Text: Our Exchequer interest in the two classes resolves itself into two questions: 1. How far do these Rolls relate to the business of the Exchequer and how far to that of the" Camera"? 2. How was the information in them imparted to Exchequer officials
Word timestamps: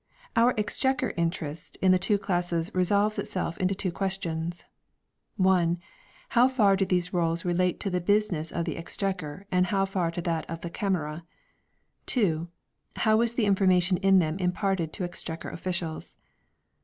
Our 0.35 0.55
Exchequer 0.57 1.13
interest 1.15 1.75
in 1.75 1.91
the 1.91 1.99
two 1.99 2.17
classes 2.17 2.73
resolves 2.73 3.19
itself 3.19 3.59
into 3.59 3.75
two 3.75 3.91
questions: 3.91 4.63
1. 5.37 5.77
How 6.29 6.47
far 6.47 6.75
do 6.75 6.85
these 6.85 7.13
Rolls 7.13 7.45
relate 7.45 7.79
to 7.81 7.91
the 7.91 8.01
business 8.01 8.51
of 8.51 8.65
the 8.65 8.77
Exchequer 8.77 9.45
and 9.51 9.67
how 9.67 9.85
far 9.85 10.09
to 10.09 10.21
that 10.23 10.49
of 10.49 10.61
the" 10.61 10.71
Camera"? 10.81 11.23
2. 12.07 12.47
How 12.95 13.17
was 13.17 13.35
the 13.35 13.45
information 13.45 13.97
in 13.97 14.17
them 14.17 14.39
imparted 14.39 14.91
to 14.93 15.03
Exchequer 15.03 15.49
officials 15.51 16.15